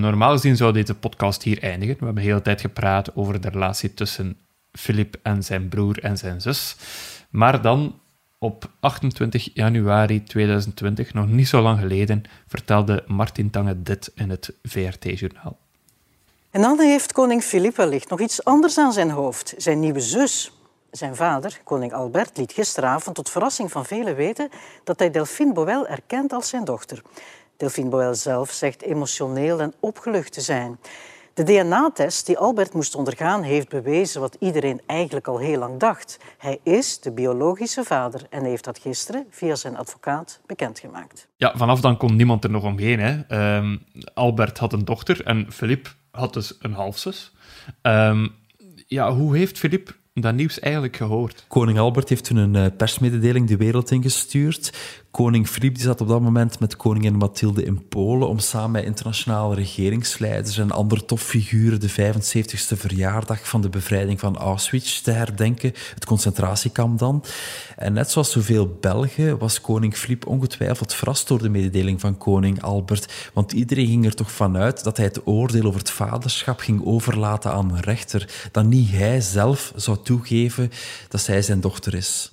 [0.00, 1.96] Normaal gezien zou deze podcast hier eindigen.
[1.98, 4.36] We hebben de hele tijd gepraat over de relatie tussen
[4.72, 6.76] Philip en zijn broer en zijn zus.
[7.30, 8.00] Maar dan
[8.38, 14.54] op 28 januari 2020, nog niet zo lang geleden, vertelde Martin Tange dit in het
[14.62, 15.58] VRT-journaal.
[16.50, 19.54] En dan heeft koning Filip wellicht nog iets anders aan zijn hoofd.
[19.56, 20.52] Zijn nieuwe zus.
[20.90, 24.48] Zijn vader, koning Albert, liet gisteravond tot verrassing van velen weten
[24.84, 27.02] dat hij Delphine Boel erkent als zijn dochter.
[27.62, 30.78] Delphine Boel zelf zegt emotioneel en opgelucht te zijn.
[31.34, 36.18] De DNA-test die Albert moest ondergaan heeft bewezen wat iedereen eigenlijk al heel lang dacht.
[36.38, 41.28] Hij is de biologische vader en heeft dat gisteren via zijn advocaat bekendgemaakt.
[41.36, 43.00] Ja, vanaf dan kon niemand er nog omheen.
[43.00, 43.56] Hè.
[43.56, 47.32] Um, Albert had een dochter en Philippe had dus een halfzus.
[47.82, 48.34] Um,
[48.86, 51.44] ja, hoe heeft Philippe dat nieuws eigenlijk gehoord?
[51.48, 54.72] Koning Albert heeft toen een eh, persmededeling de wereld ingestuurd.
[55.12, 59.54] Koning Filip zat op dat moment met koningin Mathilde in Polen om samen met internationale
[59.54, 66.04] regeringsleiders en andere topfiguren de 75ste verjaardag van de bevrijding van Auschwitz te herdenken, het
[66.04, 67.24] concentratiekamp dan.
[67.76, 72.62] En net zoals zoveel Belgen was koning Filip ongetwijfeld verrast door de mededeling van koning
[72.62, 76.84] Albert, want iedereen ging er toch vanuit dat hij het oordeel over het vaderschap ging
[76.84, 80.70] overlaten aan een rechter, dat niet hij zelf zou toegeven
[81.08, 82.30] dat zij zijn dochter is.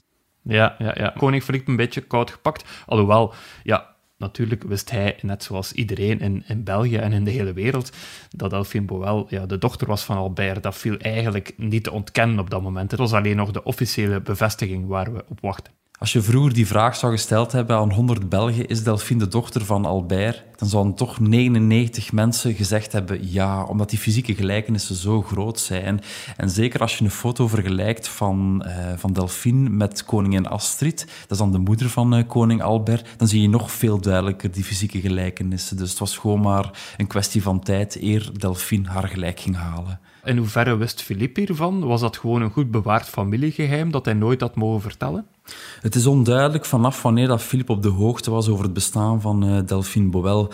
[0.50, 1.14] Ja, ja, ja.
[1.18, 2.84] Koning Philippe een beetje koud gepakt.
[2.86, 3.34] Alhoewel,
[3.64, 7.92] ja, natuurlijk wist hij, net zoals iedereen in, in België en in de hele wereld,
[8.30, 10.64] dat Delphine Boel ja, de dochter was van Albert.
[10.64, 12.92] Dat viel eigenlijk niet te ontkennen op dat moment.
[12.92, 15.79] Het was alleen nog de officiële bevestiging waar we op wachten.
[16.00, 19.66] Als je vroeger die vraag zou gesteld hebben aan 100 Belgen, is Delphine de dochter
[19.66, 25.22] van Albert, dan zouden toch 99 mensen gezegd hebben ja, omdat die fysieke gelijkenissen zo
[25.22, 26.02] groot zijn.
[26.38, 31.32] En zeker als je een foto vergelijkt van, uh, van Delphine met koningin Astrid, dat
[31.32, 34.64] is dan de moeder van uh, koning Albert, dan zie je nog veel duidelijker die
[34.64, 35.78] fysieke gelijkenissen.
[35.78, 40.00] Dus het was gewoon maar een kwestie van tijd eer Delphine haar gelijk ging halen.
[40.24, 41.80] In hoeverre wist Philippe hiervan?
[41.80, 45.26] Was dat gewoon een goed bewaard familiegeheim dat hij nooit had mogen vertellen?
[45.82, 49.46] Het is onduidelijk vanaf wanneer dat Philippe op de hoogte was over het bestaan van
[49.46, 50.50] uh, Delphine Boel.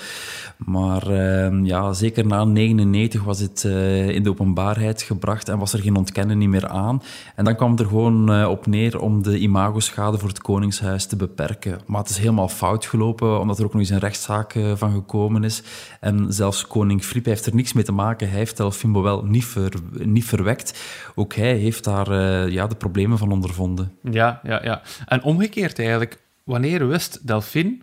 [0.58, 5.74] Maar uh, ja, zeker na 99 was het uh, in de openbaarheid gebracht en was
[5.74, 7.02] er geen ontkennen meer aan.
[7.36, 11.06] En dan kwam het er gewoon uh, op neer om de imagoschade voor het Koningshuis
[11.06, 11.80] te beperken.
[11.86, 15.44] Maar het is helemaal fout gelopen, omdat er ook nog eens een rechtszaak van gekomen
[15.44, 15.64] is.
[16.00, 18.30] En zelfs koning Philippe heeft er niks mee te maken.
[18.30, 19.56] Hij heeft Delphine Boel niet,
[19.92, 20.84] niet verwekt.
[21.16, 22.14] Ook hij heeft daar
[22.52, 23.92] ja, de problemen van ondervonden.
[24.02, 24.82] Ja, ja, ja.
[25.06, 27.78] En omgekeerd eigenlijk, wanneer wist Delphine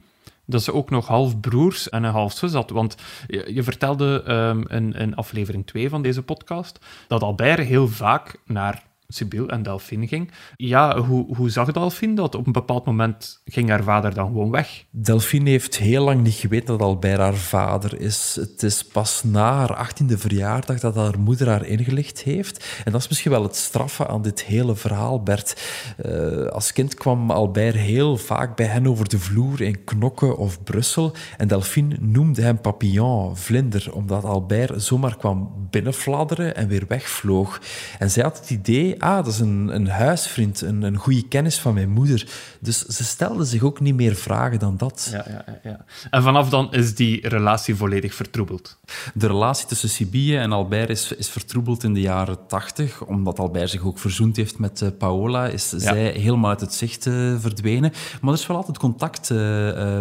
[0.46, 2.70] dat ze ook nog half broers en een half zus had?
[2.70, 8.34] Want je, vertelde um, in, in aflevering 2 van deze podcast dat Albert heel vaak
[8.44, 8.82] naar
[9.14, 10.30] Sibyl en Delphine ging.
[10.56, 12.34] Ja, hoe, hoe zag Delphine dat?
[12.34, 14.84] Op een bepaald moment ging haar vader dan gewoon weg.
[14.90, 18.36] Delphine heeft heel lang niet geweten dat Albert haar vader is.
[18.40, 22.80] Het is pas na haar achttiende verjaardag dat haar moeder haar ingelicht heeft.
[22.84, 25.62] En dat is misschien wel het straffen aan dit hele verhaal, Bert.
[26.06, 30.62] Uh, als kind kwam Albert heel vaak bij hen over de vloer in Knokke of
[30.62, 31.12] Brussel.
[31.36, 37.60] En Delphine noemde hem papillon, vlinder, omdat Albert zomaar kwam binnenfladderen en weer wegvloog.
[37.98, 41.58] En zij had het idee, ah, dat is een, een huisvriend, een, een goede kennis
[41.58, 42.26] van mijn moeder.
[42.60, 45.08] Dus ze stelde zich ook niet meer vragen dan dat.
[45.12, 45.84] Ja, ja, ja.
[46.10, 48.78] En vanaf dan is die relatie volledig vertroebeld.
[49.14, 53.70] De relatie tussen Sibylle en Albert is, is vertroebeld in de jaren tachtig, omdat Albert
[53.70, 57.92] zich ook verzoend heeft met uh, Paola, is zij helemaal uit het zicht uh, verdwenen.
[58.20, 59.38] Maar er is wel altijd contact uh,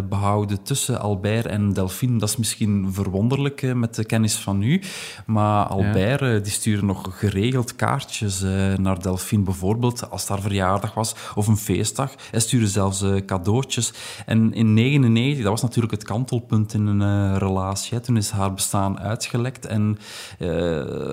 [0.09, 2.19] behouden tussen Albert en Delphine.
[2.19, 4.81] Dat is misschien verwonderlijk met de kennis van nu,
[5.25, 8.43] maar Albert die stuurde nog geregeld kaartjes
[8.82, 12.13] naar Delphine, bijvoorbeeld als haar verjaardag was of een feestdag.
[12.32, 13.94] Hij stuurde zelfs cadeautjes.
[14.26, 18.00] En in 1999, dat was natuurlijk het kantelpunt in een relatie.
[18.00, 19.98] Toen is haar bestaan uitgelekt en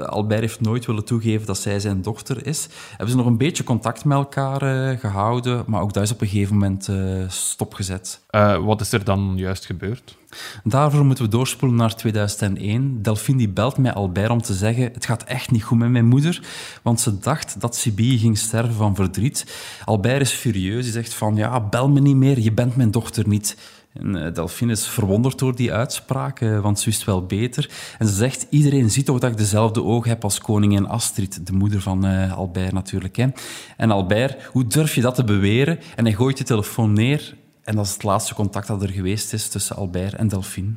[0.06, 2.68] Albert heeft nooit willen toegeven dat zij zijn dochter is.
[2.88, 4.60] Hebben ze nog een beetje contact met elkaar
[4.98, 6.88] gehouden, maar ook dat is op een gegeven moment
[7.32, 8.20] stopgezet.
[8.30, 10.16] Uh, wat is er dan juist gebeurd?
[10.64, 13.02] Daarvoor moeten we doorspoelen naar 2001.
[13.02, 16.42] Delphine belt mij Albert om te zeggen: Het gaat echt niet goed met mijn moeder,
[16.82, 19.46] want ze dacht dat Sibylle ging sterven van verdriet.
[19.84, 20.82] Albert is furieus.
[20.82, 23.56] Hij zegt: van, Ja, bel me niet meer, je bent mijn dochter niet.
[23.92, 27.70] En uh, Delphine is verwonderd door die uitspraak, uh, want ze wist wel beter.
[27.98, 31.52] En ze zegt, iedereen ziet toch dat ik dezelfde ogen heb als koningin Astrid, de
[31.52, 33.16] moeder van uh, Albert natuurlijk.
[33.16, 33.26] Hè.
[33.76, 35.78] En Albert, hoe durf je dat te beweren?
[35.96, 37.34] En hij gooit de telefoon neer
[37.68, 40.74] en dat is het laatste contact dat er geweest is tussen Albert en Delphine.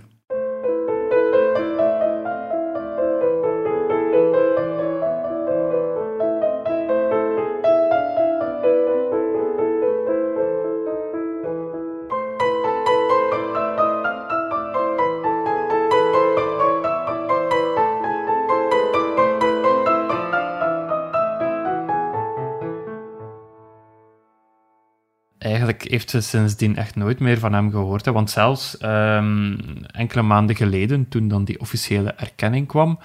[25.92, 28.06] Heeft ze sindsdien echt nooit meer van hem gehoord.
[28.06, 28.12] Hè?
[28.12, 33.00] Want zelfs um, enkele maanden geleden, toen dan die officiële erkenning kwam,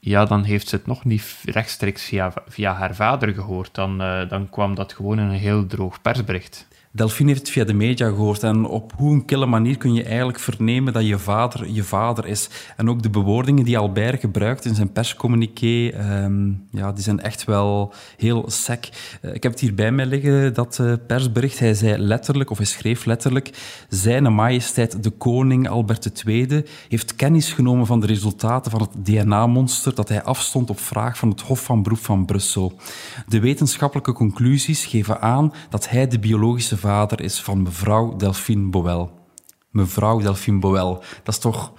[0.00, 2.12] ja, dan heeft ze het nog niet rechtstreeks
[2.46, 3.74] via, haar vader gehoord.
[3.74, 6.67] Dan, uh, dan kwam dat gewoon in een heel droog persbericht.
[6.92, 8.42] Delphine heeft het via de media gehoord.
[8.42, 12.26] En op hoe een kille manier kun je eigenlijk vernemen dat je vader je vader
[12.26, 12.48] is.
[12.76, 15.92] En ook de bewoordingen die Albert gebruikt in zijn perscommuniqué,
[16.24, 18.88] um, ja, die zijn echt wel heel sec.
[19.22, 21.58] Uh, ik heb het hier bij mij liggen, dat uh, persbericht.
[21.58, 23.50] Hij zei letterlijk, of hij schreef letterlijk,
[23.88, 29.94] zijn majesteit de koning Albert II heeft kennis genomen van de resultaten van het DNA-monster
[29.94, 32.72] dat hij afstond op vraag van het Hof van Beroep van Brussel.
[33.26, 39.10] De wetenschappelijke conclusies geven aan dat hij de biologische vader is van mevrouw Delphine Boel.
[39.70, 40.94] Mevrouw Delphine Boel.
[41.22, 41.72] Dat is toch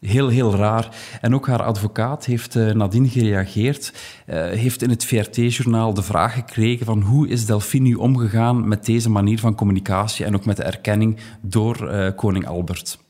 [0.00, 0.96] heel, heel raar.
[1.20, 3.92] En ook haar advocaat heeft uh, nadien gereageerd,
[4.26, 8.86] uh, heeft in het VRT-journaal de vraag gekregen van hoe is Delphine nu omgegaan met
[8.86, 13.03] deze manier van communicatie en ook met de erkenning door uh, koning Albert.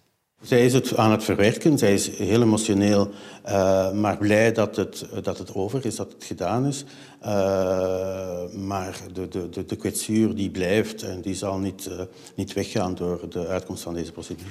[0.45, 3.11] Zij is het aan het verwerken, zij is heel emotioneel,
[3.47, 6.85] uh, maar blij dat het, dat het over is, dat het gedaan is.
[7.23, 7.29] Uh,
[8.67, 12.01] maar de, de, de kwetsuur die blijft en die zal niet, uh,
[12.35, 14.51] niet weggaan door de uitkomst van deze procedure.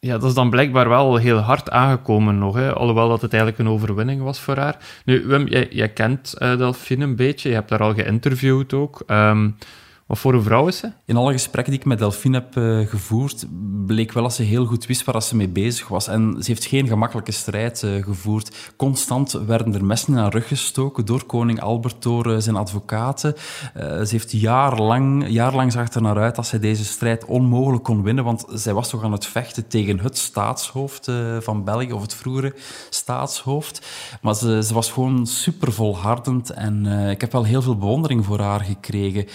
[0.00, 2.72] Ja, dat is dan blijkbaar wel heel hard aangekomen nog, hè?
[2.72, 5.02] alhoewel dat het eigenlijk een overwinning was voor haar.
[5.04, 9.02] Nu, Wim, jij, jij kent Delphine een beetje, je hebt haar al geïnterviewd ook.
[9.06, 9.56] Um,
[10.08, 10.90] wat voor een vrouw is ze?
[11.04, 13.46] In alle gesprekken die ik met Delphine heb uh, gevoerd,
[13.86, 16.08] bleek wel dat ze heel goed wist waar ze mee bezig was.
[16.08, 18.72] En ze heeft geen gemakkelijke strijd uh, gevoerd.
[18.76, 23.34] Constant werden er messen in haar rug gestoken door koning Albert, door uh, zijn advocaten.
[23.74, 28.24] ze heeft jarenlang, jarenlang zag er naar uit dat zij deze strijd onmogelijk kon winnen,
[28.24, 32.54] want zij was toch aan het vechten tegen het staatshoofd van België, of het vroegere
[32.90, 33.86] staatshoofd.
[34.22, 38.40] Maar ze, ze was gewoon super volhardend en ik heb wel heel veel bewondering voor
[38.40, 39.26] haar gekregen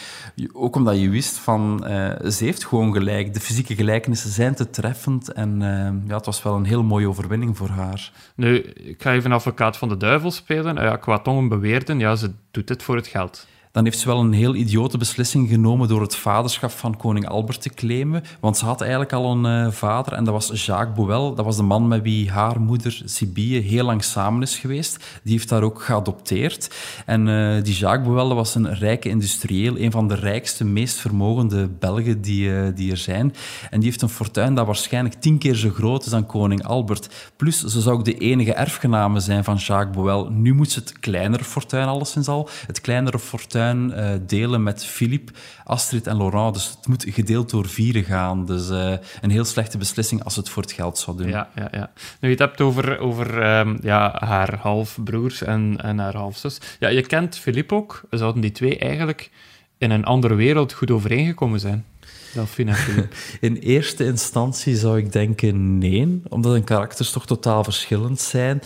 [0.63, 3.33] ook omdat je wist van, uh, ze heeft gewoon gelijk.
[3.33, 5.31] De fysieke gelijkenissen zijn te treffend.
[5.31, 8.11] En uh, ja, het was wel een heel mooie overwinning voor haar.
[8.35, 10.77] Nu, ik ga even advocaat van de duivel spelen.
[10.77, 14.19] Uh, qua tongen beweerden, ja, ze doet dit voor het geld dan heeft ze wel
[14.19, 18.23] een heel idiote beslissing genomen door het vaderschap van koning Albert te claimen.
[18.39, 21.35] Want ze had eigenlijk al een uh, vader en dat was Jacques Boel.
[21.35, 25.19] Dat was de man met wie haar moeder Sibylle heel lang samen is geweest.
[25.23, 26.75] Die heeft daar ook geadopteerd.
[27.05, 31.67] En uh, die Jacques Boel was een rijke industrieel, een van de rijkste, meest vermogende
[31.67, 33.33] Belgen die, uh, die er zijn.
[33.69, 37.31] En die heeft een fortuin dat waarschijnlijk tien keer zo groot is dan koning Albert.
[37.35, 40.29] Plus, ze zou ook de enige erfgename zijn van Jacques Boel.
[40.29, 45.31] Nu moet ze het kleinere fortuin alleszins al, het kleinere fortuin uh, delen met Philippe,
[45.63, 46.53] Astrid en Laurent.
[46.53, 48.45] Dus het moet gedeeld door vieren gaan.
[48.45, 51.27] Dus uh, een heel slechte beslissing als het voor het geld zou doen.
[51.27, 51.91] Ja, ja, ja.
[51.95, 56.57] Nu, je het hebt over, over um, ja, haar halfbroers en, en haar halfzus.
[56.79, 58.01] Ja, je kent Philippe ook.
[58.09, 59.29] Zouden die twee eigenlijk
[59.77, 61.85] in een andere wereld goed overeengekomen zijn?
[62.33, 62.75] Delphine.
[63.39, 68.61] In eerste instantie zou ik denken nee, omdat hun karakters toch totaal verschillend zijn.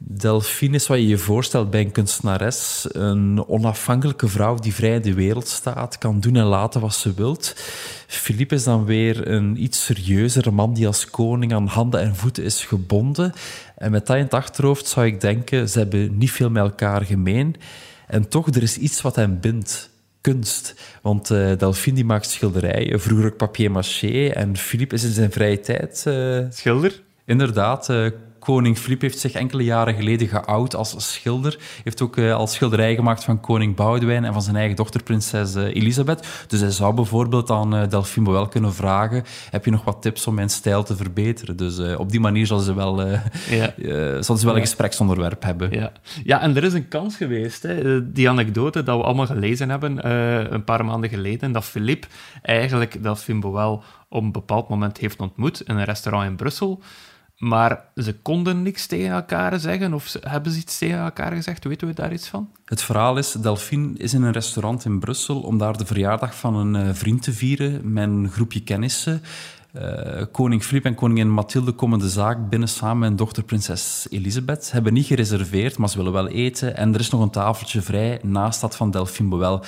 [0.00, 2.86] Delphine is wat je je voorstelt bij een kunstenares.
[2.92, 7.14] Een onafhankelijke vrouw die vrij in de wereld staat, kan doen en laten wat ze
[7.14, 7.54] wilt.
[8.06, 12.44] Philippe is dan weer een iets serieuzere man die als koning aan handen en voeten
[12.44, 13.32] is gebonden.
[13.76, 17.04] En met dat in het achterhoofd zou ik denken, ze hebben niet veel met elkaar
[17.04, 17.54] gemeen.
[18.06, 20.74] En toch, er is iets wat hen bindt kunst.
[21.02, 24.28] Want uh, Delphine die maakt schilderijen, vroeger ook papier-maché.
[24.28, 26.04] En Philippe is in zijn vrije tijd...
[26.08, 27.02] Uh, Schilder?
[27.24, 28.06] Inderdaad, uh,
[28.38, 31.58] Koning Filip heeft zich enkele jaren geleden geoud als schilder.
[31.84, 35.56] Heeft ook uh, al schilderij gemaakt van koning Boudewijn en van zijn eigen dochter prinses
[35.56, 36.44] uh, Elisabeth.
[36.46, 40.26] Dus hij zou bijvoorbeeld aan uh, Delphine Boel kunnen vragen heb je nog wat tips
[40.26, 41.56] om mijn stijl te verbeteren?
[41.56, 43.02] Dus op die manier zal ze wel,
[43.50, 43.74] ja.
[44.22, 45.70] zal ze wel een gespreksonderwerp hebben.
[45.70, 45.92] Ja.
[46.24, 50.10] ja, en er is een kans geweest, hè, die anekdote dat we allemaal gelezen hebben
[50.54, 52.06] een paar maanden geleden, dat Philippe
[52.42, 56.82] eigenlijk Delphine Boel op een bepaald moment heeft ontmoet in een restaurant in Brussel.
[57.38, 61.64] Maar ze konden niks tegen elkaar zeggen, of ze, hebben ze iets tegen elkaar gezegd?
[61.64, 62.50] Weten we daar iets van?
[62.64, 66.54] Het verhaal is, Delphine is in een restaurant in Brussel om daar de verjaardag van
[66.54, 69.22] een eh, vriend te vieren met een groepje kennissen.
[69.82, 74.72] Uh, koning Filip en koningin Mathilde komen de zaak binnen samen met dochter prinses Elisabeth.
[74.72, 76.76] Hebben niet gereserveerd, maar ze willen wel eten.
[76.76, 79.60] En er is nog een tafeltje vrij naast dat van Delphine Boel.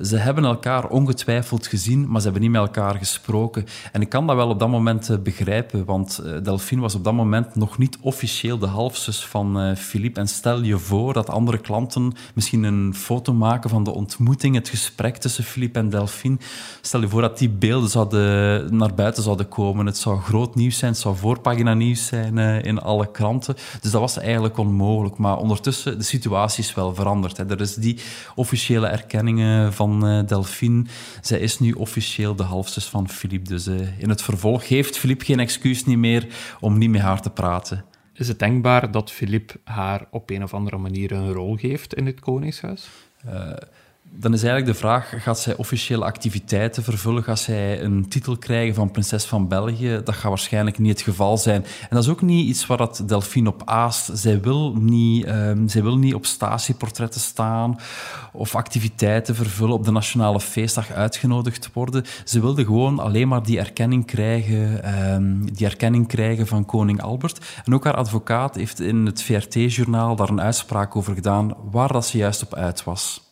[0.00, 3.64] Ze hebben elkaar ongetwijfeld gezien, maar ze hebben niet met elkaar gesproken.
[3.92, 7.04] En ik kan dat wel op dat moment uh, begrijpen, want uh, Delphine was op
[7.04, 10.20] dat moment nog niet officieel de halfzus van Philippe.
[10.20, 14.68] En stel je voor dat andere klanten misschien een foto maken van de ontmoeting, het
[14.68, 16.36] gesprek tussen Philippe en Delphine.
[16.80, 19.52] Stel je voor dat die beelden zouden naar buiten zouden komen.
[19.56, 23.54] Het zou groot nieuws zijn, het zou voorpagina nieuws zijn uh, in alle kranten.
[23.80, 25.16] Dus dat was eigenlijk onmogelijk.
[25.16, 27.36] Maar ondertussen, de situatie is wel veranderd.
[27.36, 27.50] Hè.
[27.50, 27.98] Er is die
[28.34, 30.84] officiële erkenning van uh, Delphine.
[31.20, 33.48] Zij is nu officieel de halfzus van Philippe.
[33.48, 33.66] Dus
[33.98, 36.26] in het vervolg heeft Philippe geen excuus niet meer
[36.60, 37.84] om niet met haar te praten.
[38.14, 42.06] Is het denkbaar dat Philippe haar op een of andere manier een rol geeft in
[42.06, 42.88] het Koningshuis?
[44.16, 47.22] Dan is eigenlijk de vraag, gaat zij officiële activiteiten vervullen?
[47.22, 50.00] Gaat zij een titel krijgen van prinses van België?
[50.04, 51.64] Dat gaat waarschijnlijk niet het geval zijn.
[51.64, 54.10] En dat is ook niet iets waar dat Delphine op aast.
[54.12, 57.78] Zij wil niet, um, zij wil niet op statieportretten staan
[58.32, 62.04] of activiteiten vervullen, op de Nationale Feestdag uitgenodigd worden.
[62.24, 67.46] Ze wilde gewoon alleen maar die erkenning krijgen, um, die erkenning krijgen van koning Albert.
[67.64, 72.06] En ook haar advocaat heeft in het VRT-journaal daar een uitspraak over gedaan waar dat
[72.06, 73.23] ze juist op uit was.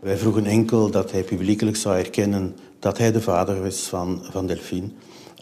[0.00, 4.46] Wij vroegen enkel dat hij publiekelijk zou erkennen dat hij de vader is van, van
[4.46, 4.88] Delphine.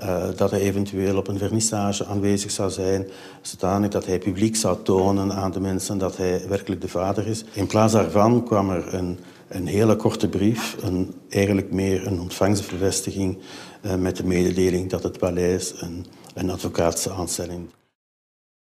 [0.03, 3.07] Uh, dat hij eventueel op een vernissage aanwezig zou zijn,
[3.43, 7.45] zodanig dat hij publiek zou tonen aan de mensen dat hij werkelijk de vader is.
[7.53, 13.39] In plaats daarvan kwam er een, een hele korte brief, een, eigenlijk meer een ontvangstbevestiging
[13.83, 17.69] uh, met de mededeling dat het paleis een, een advocaatse aanstelling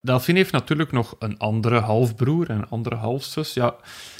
[0.01, 3.53] Delphine heeft natuurlijk nog een andere halfbroer en een andere halfzus.
[3.53, 3.75] Ja,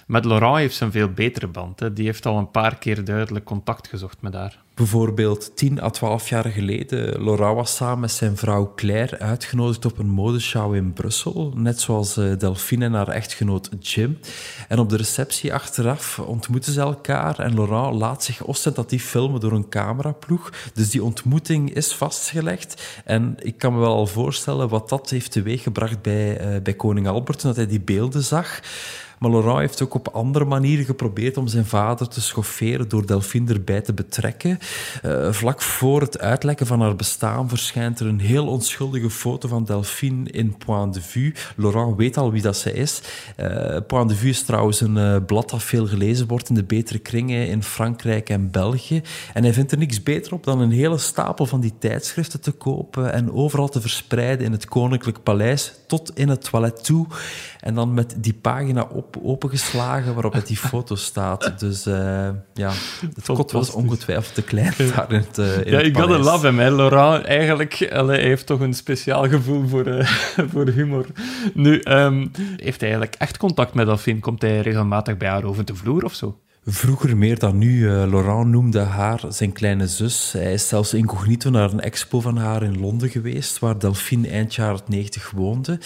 [0.09, 1.79] met Laurent heeft ze een veel betere band.
[1.79, 1.93] Hè.
[1.93, 4.63] Die heeft al een paar keer duidelijk contact gezocht met haar.
[4.73, 9.97] Bijvoorbeeld 10 à 12 jaar geleden, Laurent was samen met zijn vrouw Claire uitgenodigd op
[9.97, 11.53] een modeshow in Brussel.
[11.55, 14.19] Net zoals eh, Delphine en haar echtgenoot Jim.
[14.67, 19.51] En op de receptie achteraf ontmoeten ze elkaar en Laurent laat zich ostentatief filmen door
[19.51, 20.51] een cameraploeg.
[20.73, 23.01] Dus die ontmoeting is vastgelegd.
[23.05, 27.07] En ik kan me wel al voorstellen wat dat heeft teweeggebracht bij, uh, bij koning
[27.07, 28.59] Albert, dat hij die beelden zag.
[29.19, 33.53] Maar Laurent heeft ook op andere manieren geprobeerd om zijn vader te schofferen door Delphine
[33.53, 34.59] erbij te betrekken.
[35.05, 39.65] Uh, vlak voor het uitlekken van haar bestaan verschijnt er een heel onschuldige foto van
[39.65, 41.33] Delphine in Point de Vue.
[41.55, 43.01] Laurent weet al wie dat ze is.
[43.39, 46.63] Uh, Point de Vue is trouwens een uh, blad dat veel gelezen wordt in de
[46.63, 49.01] betere kringen in Frankrijk en België.
[49.33, 52.51] En hij vindt er niks beter op dan een hele stapel van die tijdschriften te
[52.51, 57.07] kopen en overal te verspreiden in het Koninklijk Paleis tot in het toilet toe.
[57.59, 61.59] En dan met die pagina op, opengeslagen waarop het die foto staat.
[61.59, 62.71] Dus uh, ja,
[63.15, 66.23] het kot was ongetwijfeld te klein daar in het uh, in Ja, ik had een
[66.23, 66.59] love hem.
[66.59, 66.71] Hè.
[66.71, 70.07] Laurent eigenlijk allee, heeft toch een speciaal gevoel voor, uh,
[70.51, 71.05] voor humor.
[71.53, 74.19] Nu, um, heeft hij eigenlijk echt contact met Delphine?
[74.19, 76.39] Komt hij regelmatig bij haar over de vloer of zo?
[76.65, 77.79] Vroeger meer dan nu.
[77.79, 80.31] Uh, Laurent noemde haar zijn kleine zus.
[80.31, 84.55] Hij is zelfs incognito naar een expo van haar in Londen geweest, waar Delphine eind
[84.55, 85.79] jaren 90 woonde.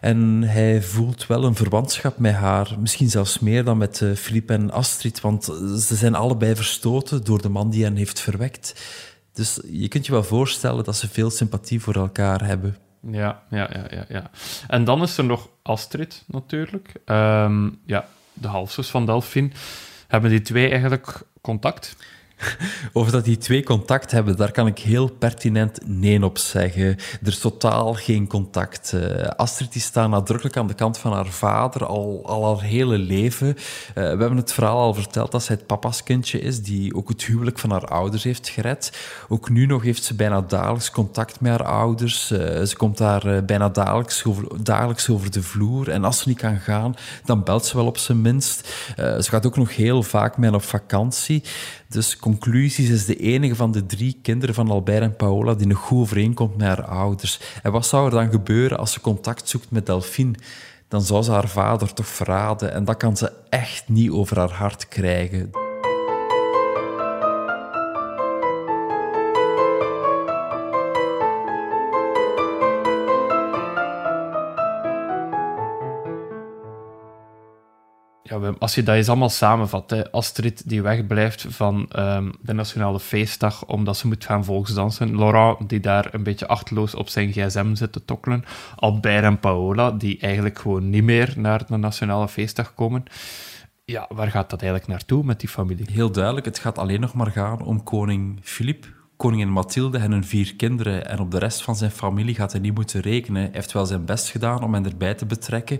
[0.00, 4.52] En hij voelt wel een verwantschap met haar, misschien zelfs meer dan met uh, Philippe
[4.52, 5.44] en Astrid, want
[5.78, 8.74] ze zijn allebei verstoten door de man die hen heeft verwekt.
[9.32, 12.76] Dus je kunt je wel voorstellen dat ze veel sympathie voor elkaar hebben.
[13.10, 14.30] Ja, ja, ja, ja.
[14.68, 16.92] En dan is er nog Astrid natuurlijk.
[17.06, 19.50] Um, ja, de halfzus van Delphine.
[20.12, 21.96] Hebben die twee eigenlijk contact?
[22.92, 26.86] Over dat die twee contact hebben, daar kan ik heel pertinent nee op zeggen.
[26.86, 28.92] Er is totaal geen contact.
[28.94, 32.98] Uh, Astrid die staat nadrukkelijk aan de kant van haar vader al, al haar hele
[32.98, 33.48] leven.
[33.48, 33.54] Uh,
[33.94, 37.24] we hebben het verhaal al verteld dat zij het papa's kindje is, die ook het
[37.24, 38.98] huwelijk van haar ouders heeft gered.
[39.28, 42.30] Ook nu nog heeft ze bijna dagelijks contact met haar ouders.
[42.30, 45.90] Uh, ze komt daar bijna dagelijks over, dagelijks over de vloer.
[45.90, 46.94] En als ze niet kan gaan,
[47.24, 48.68] dan belt ze wel op zijn minst.
[48.96, 51.42] ze gaat ook nog heel vaak mee op vakantie.
[51.92, 55.78] Dus conclusies is de enige van de drie kinderen van Albert en Paola die nog
[55.78, 57.40] goed overeenkomt met haar ouders.
[57.62, 60.34] En wat zou er dan gebeuren als ze contact zoekt met Delphine?
[60.88, 64.52] Dan zou ze haar vader toch verraden en dat kan ze echt niet over haar
[64.52, 65.50] hart krijgen.
[78.40, 83.00] Ja, als je dat eens allemaal samenvat, hè, Astrid die wegblijft van ehm, de Nationale
[83.00, 87.74] Feestdag omdat ze moet gaan volksdansen, Laurent die daar een beetje achterloos op zijn gsm
[87.74, 88.44] zit te tokkelen,
[88.76, 93.04] Albert en Paola die eigenlijk gewoon niet meer naar de Nationale Feestdag komen.
[93.84, 95.86] Ja, waar gaat dat eigenlijk naartoe met die familie?
[95.92, 100.24] Heel duidelijk, het gaat alleen nog maar gaan om koning Filip, koningin Mathilde en hun
[100.24, 101.06] vier kinderen.
[101.06, 103.42] En op de rest van zijn familie gaat hij niet moeten rekenen.
[103.42, 105.78] Hij heeft wel zijn best gedaan om hen erbij te betrekken.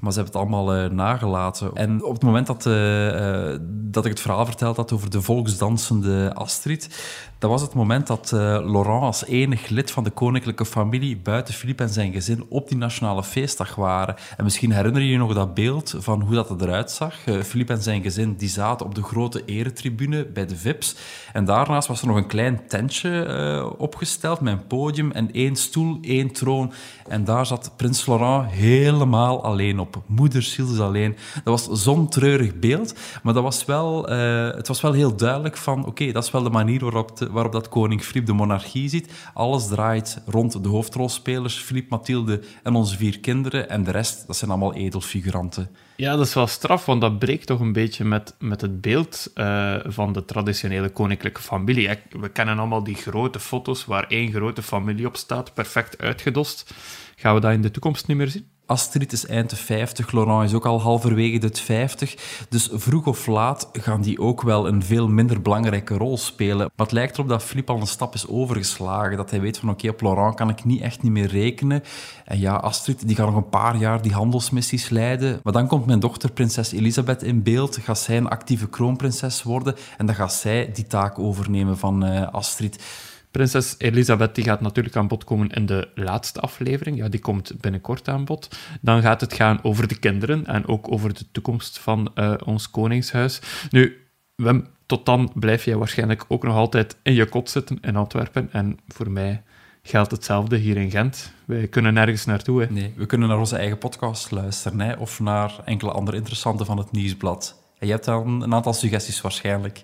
[0.00, 1.70] Maar ze hebben het allemaal uh, nagelaten.
[1.74, 6.34] En op het moment dat, uh, dat ik het verhaal verteld had over de volksdansende
[6.34, 7.02] Astrid,
[7.38, 11.82] dat was het moment dat Laurent als enig lid van de koninklijke familie buiten Philippe
[11.82, 14.14] en zijn gezin op die nationale feestdag waren.
[14.36, 17.14] En misschien herinner je je nog dat beeld van hoe dat eruit zag.
[17.42, 20.96] Philippe en zijn gezin die zaten op de grote eretribune bij de VIP's.
[21.32, 25.98] En daarnaast was er nog een klein tentje opgesteld met een podium en één stoel,
[26.02, 26.72] één troon.
[27.10, 30.02] En daar zat prins Laurent helemaal alleen op op.
[30.06, 31.16] Moederziel is alleen.
[31.44, 35.56] Dat was zo'n treurig beeld, maar dat was wel, uh, het was wel heel duidelijk
[35.56, 39.12] van, oké, dat is wel de manier waarop, waarop dat koning Filip de monarchie ziet.
[39.34, 44.36] Alles draait rond de hoofdrolspelers, Filip, Mathilde en onze vier kinderen, en de rest, dat
[44.36, 45.70] zijn allemaal edelfiguranten.
[45.96, 49.30] Ja, dat is wel straf, want dat breekt toch een beetje met, met het beeld
[49.34, 51.88] uh, van de traditionele koninklijke familie.
[52.10, 56.74] We kennen allemaal die grote foto's waar één grote familie op staat, perfect uitgedost.
[57.16, 58.46] Gaan we dat in de toekomst niet meer zien?
[58.70, 62.44] Astrid is eind de 50, Laurent is ook al halverwege de 50.
[62.48, 66.58] Dus vroeg of laat gaan die ook wel een veel minder belangrijke rol spelen.
[66.58, 69.16] Maar het lijkt erop dat Philippe al een stap is overgeslagen.
[69.16, 71.82] Dat hij weet van oké, op Laurent kan ik niet echt niet meer rekenen.
[72.24, 75.40] En ja, Astrid die gaat nog een paar jaar die handelsmissies leiden.
[75.42, 77.76] Maar dan komt mijn dochter, prinses Elisabeth, in beeld.
[77.76, 79.74] Gaat zij een actieve kroonprinses worden.
[79.96, 82.82] En dan gaat zij die taak overnemen van uh, Astrid.
[83.30, 86.96] Prinses Elisabeth die gaat natuurlijk aan bod komen in de laatste aflevering.
[86.96, 88.56] Ja, die komt binnenkort aan bod.
[88.80, 92.70] Dan gaat het gaan over de kinderen en ook over de toekomst van uh, ons
[92.70, 93.40] koningshuis.
[93.70, 97.96] Nu, Wim, tot dan blijf jij waarschijnlijk ook nog altijd in je kot zitten in
[97.96, 98.48] Antwerpen.
[98.52, 99.42] En voor mij
[99.82, 101.32] geldt hetzelfde hier in Gent.
[101.44, 102.60] Wij kunnen nergens naartoe.
[102.60, 102.66] Hè.
[102.70, 106.78] Nee, we kunnen naar onze eigen podcast luisteren hè, of naar enkele andere interessante van
[106.78, 107.62] het nieuwsblad.
[107.78, 109.82] En je hebt dan een aantal suggesties waarschijnlijk.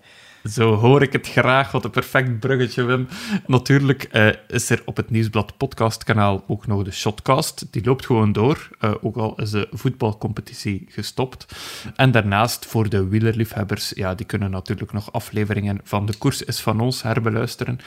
[0.50, 1.70] Zo hoor ik het graag.
[1.70, 3.08] Wat een perfect bruggetje, Wim.
[3.46, 7.72] Natuurlijk uh, is er op het Nieuwsblad podcastkanaal ook nog de Shotcast.
[7.72, 11.56] Die loopt gewoon door, uh, ook al is de voetbalcompetitie gestopt.
[11.96, 16.60] En daarnaast, voor de wielerliefhebbers, ja, die kunnen natuurlijk nog afleveringen van De Koers is
[16.60, 17.78] van ons herbeluisteren.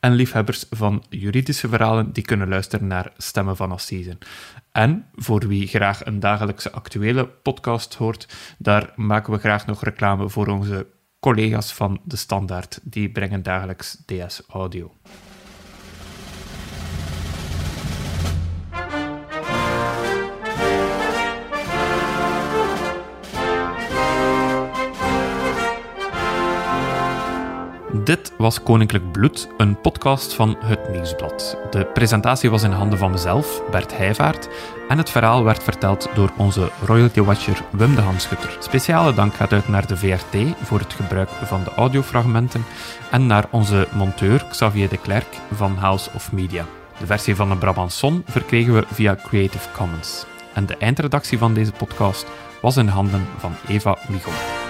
[0.00, 4.18] En liefhebbers van juridische verhalen, die kunnen luisteren naar Stemmen van Assisen.
[4.72, 10.28] En voor wie graag een dagelijkse actuele podcast hoort, daar maken we graag nog reclame
[10.28, 10.86] voor onze
[11.20, 12.80] collega's van De Standaard.
[12.82, 14.92] Die brengen dagelijks DS Audio.
[27.92, 31.56] Dit was Koninklijk Bloed, een podcast van Het Nieuwsblad.
[31.70, 34.48] De presentatie was in handen van mezelf, Bert Heijvaart,
[34.88, 38.56] en het verhaal werd verteld door onze royalty watcher Wim de Hanschutter.
[38.60, 42.64] Speciale dank gaat uit naar de VRT voor het gebruik van de audiofragmenten
[43.10, 46.64] en naar onze monteur Xavier de Klerk van House of Media.
[46.98, 50.26] De versie van de Brabanson verkregen we via Creative Commons.
[50.54, 52.26] En de eindredactie van deze podcast
[52.60, 54.67] was in handen van Eva Michel.